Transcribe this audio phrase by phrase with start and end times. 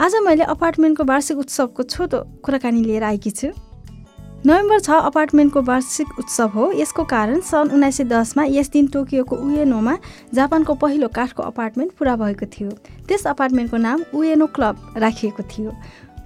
[0.00, 3.48] आज मैले अपार्टमेन्टको वार्षिक उत्सवको छोटो कुराकानी लिएर आएकी छु।
[4.46, 9.36] नोभेम्बर छ अपार्टमेन्टको वार्षिक उत्सव हो। यसको कारण सन् उन्नाइस सय दसमा यस दिन टोकियोको
[9.36, 9.96] उएनोमा
[10.34, 12.70] जापानको पहिलो काठको अपार्टमेन्ट पुरा भएको थियो।
[13.08, 15.76] त्यस अपार्टमेन्टको नाम उएनो क्लब राखिएको थियो।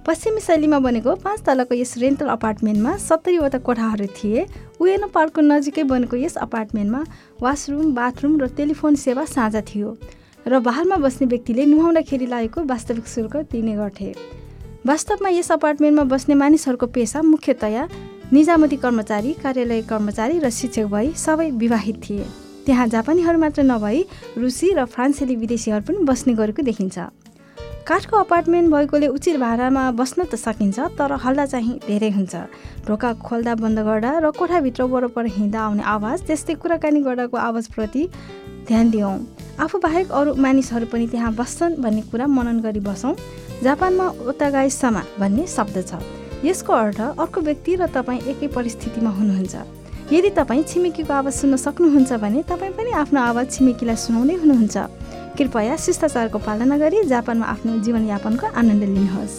[0.07, 4.47] पश्चिमी शैलीमा बनेको पाँच तलको यस रेन्टल अपार्टमेन्टमा सत्तरीवटा कोठाहरू थिए।
[4.79, 7.03] उएनो पार्कको नजिकै बनेको यस अपार्टमेन्टमा
[7.41, 9.97] वासरुम बाथरुम र टेलिफोन सेवा साझा थियो।
[10.47, 14.13] र बहालमा बस्ने व्यक्तिले नुहाउँदाखेरि लागेको वास्तविक शुल्क दिने गर्थे।
[14.85, 17.87] वास्तवमा यस अपार्टमेन्टमा बस्ने मानिसहरूको पेसा मुख्यतया
[18.33, 22.25] निजामती कर्मचारी कार्यालय कर्मचारी र शिक्षक भई सबै विवाहित थिए।
[22.65, 24.05] त्यहाँ जापानीहरू मात्र नभई
[24.37, 26.97] रुसी र फ्रान्सेली विदेशीहरू पनि बस्ने गरेको देखिन्छ।
[27.87, 32.33] काठको अपार्टमेन्ट भएकोले उचित भाडामा बस्न त सकिन्छ तर हल्ला चाहिँ धेरै हुन्छ।
[32.85, 38.03] ढोका खोल्दा बन्द गर्दा र कोठाभित्र वरपर हिँड्दा आउने आवाज त्यस्तै कुराकानी गर्दाको आवाजप्रति
[38.65, 39.17] ध्यान दियौँ।
[39.55, 43.13] आफू बाहेक अरू मानिसहरू पनि त्यहाँ बस्छन् भन्ने कुरा मनन गरी बसौँ
[43.63, 46.03] जापानमा ओतागाई समा भन्ने शब्द छ।
[46.43, 49.55] यसको अर्थ अर्को व्यक्ति र तपाईँ एकै परिस्थितिमा हुनुहुन्छ।
[50.11, 54.75] यदि तपाईँ छिमेकीको आवाज सुन्न सक्नुहुन्छ भने तपाईँ पनि आफ्नो आवाज छिमेकीलाई सुनाउँदै हुनुहुन्छ।
[55.39, 59.35] कृपया शिष्टाचारको पालना गरी जापानमा आफ्नो जीवनयापनको आनन्द लिनुहोस्।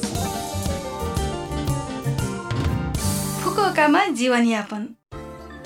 [3.45, 4.83] फुकुओकामा जीवनयापन।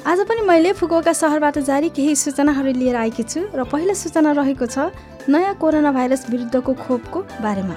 [0.07, 4.67] आज पनि मैले फुकुओका सहरबाट जारी केही सूचनाहरू लिएर आएकी छु र पहिलो सूचना रहेको
[4.67, 4.89] छ
[5.29, 7.75] नयाँ कोरोना भाइरस विरुद्धको खोपको बारेमा।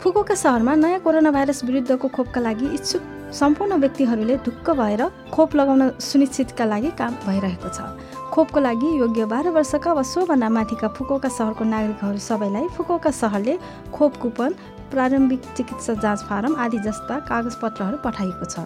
[0.00, 3.02] फुकुका सहरमा नयाँ कोरोना भाइरस विरुद्धको खोपका लागि इच्छुक
[3.36, 5.02] सम्पूर्ण व्यक्तिहरूले ढुक्क भएर
[5.34, 7.92] खोप लगाउन सुनिश्चितका लागि काम भइरहेको छ।
[8.32, 13.58] खोपको लागि योग्य बाह्र वर्षका वा सोभन्दा माथिका फुकुका सहरको नागरिकहरू सबैलाई फुकुका सहरले
[13.92, 14.50] खोप कुपन
[14.90, 18.64] प्रारम्भिक चिकित्सा जाँच फारम आदि जस्ता कागजपत्रहरू पठाइएको छ।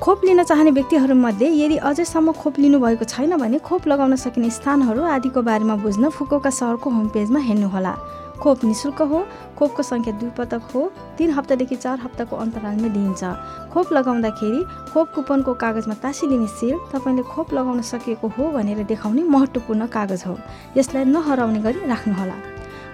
[0.00, 5.42] खोप लिन चाहने व्यक्तिहरूमध्ये यदि अझैसम्म खोप लिनुभएको छैन भने खोप लगाउन सकिने स्थानहरू आदिको
[5.44, 7.92] बारेमा बुझ्न फुकुका सहरको होम पेजमा हेर्नुहोला।
[8.40, 9.18] खोप निशुल्क हो
[9.58, 10.80] खोपको सङ्ख्या दुई पटक हो
[11.18, 13.22] तिन हप्तादेखि चार हप्ताको अन्तरालमा दिइन्छ।
[13.72, 14.60] खोप लगाउँदाखेरि
[14.92, 20.38] खोप कुपनको कागजमा तासिदिने सिल तपाईँले खोप लगाउन सकिएको हो भनेर देखाउने महत्त्वपूर्ण कागज हो।
[20.80, 22.36] यसलाई नहराउने गरी राख्नुहोला।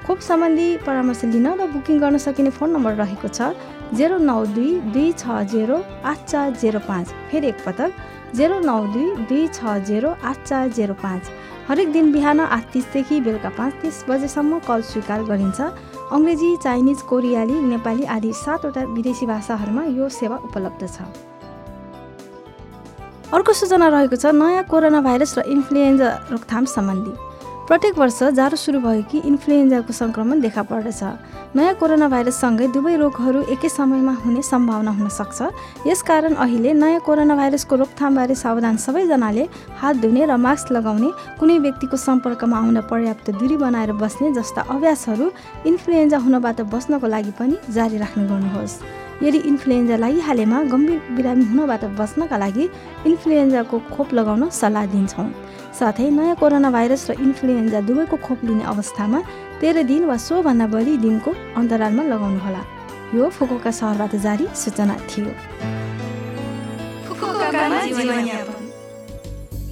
[0.07, 3.55] खोप सम्बन्धी परामर्श लिन र बुकिङ गर्न सकिने फोन नम्बर रहेको छ
[3.95, 7.93] जेरो नौ दुई दुई छ जेरो आठ चार जेरो पाँच। फेरि एकपटक
[8.37, 11.31] जेरो नौ दुई दुई छ जेरो आठ चार जेरो पाँच।
[11.69, 15.61] हरेक दिन बिहान आठ तिसदेखि बेलुका पाँच तिस बजेसम्म कल स्वीकार गरिन्छ।
[16.13, 21.07] अङ्ग्रेजी चाइनिज कोरियाली नेपाली आदि सातवटा विदेशी भाषाहरूमा यो सेवा उपलब्ध छ।
[23.35, 27.15] अर्को सूचना रहेको छ नयाँ कोरोना भाइरस र इन्फ्लुएन्जा रोकथाम सम्बन्धी।
[27.67, 31.03] प्रत्येक वर्ष जाडो सुरु भयो कि इन्फ्लुएन्जाको सङ्क्रमण देखा पर्दछ।
[31.59, 35.51] नयाँ कोरोना भाइरससँगै दुवै रोगहरू एकै समयमा हुने सम्भावना हुन सक्छ।
[35.83, 39.45] यसकारण अहिले नयाँ कोरोना भाइरसको रोकथामबारे सावधान सबैजनाले
[39.83, 41.11] हात धुने र मास्क लगाउने
[41.43, 45.27] कुनै व्यक्तिको सम्पर्कमा आउन पर्याप्त दूरी बनाएर बस्ने जस्ता अभ्यासहरू
[45.67, 48.75] इन्फ्लुएन्जा हुनबाट बस्नको लागि पनि जारी राख्ने गर्नुहोस्।
[49.23, 52.65] यदि इन्फ्लुएन्जा लागिहालेमा गम्भीर बिरामी हुनबाट बच्नका लागि
[53.07, 55.29] इन्फ्लुएन्जाको खोप लगाउन सल्लाह दिन्छौँ।
[55.79, 59.19] साथै नयाँ कोरोना भाइरस र इन्फ्लुएन्जा दुवैको खोप लिने अवस्थामा
[59.61, 62.63] तेह्र दिन वा सोभन्दा बढी दिनको अन्तरालमा लगाउनुहोला।
[63.17, 65.33] यो फुकुका सहरबाट जारी सूचना थियो।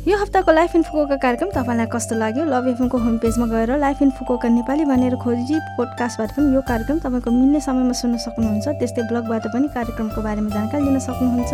[0.04, 2.44] यो हप्ताको लाइफ इन फुकोका कार्यक्रम तपाईँलाई कस्तो लाग्यो?
[2.44, 6.98] लभ एफएमको होम पेजमा गएर लाइफ इन फुकोका नेपाली भनेर खोजी पोडकास्टबाट पनि यो कार्यक्रम
[7.00, 11.52] तपाईँको मिल्ने समयमा सुन्न सक्नुहुन्छ। त्यस्तै ब्लगबाट पनि कार्यक्रमको बारेमा जानकारी लिन सक्नुहुन्छ।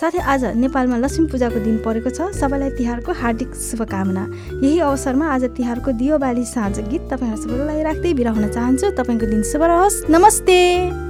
[0.00, 4.24] साथै आज नेपालमा लक्ष्मी पूजाको दिन परेको छ। सबैलाई तिहारको हार्दिक शुभकामना।
[4.64, 9.42] यही अवसरमा आज तिहारको दियो बाली साँझ गीत तपाईँहरू सबैलाई राख्दै बिराउन चाहन्छु। तपाईँको दिन
[9.44, 11.03] शुभ रहोस्। नमस्ते!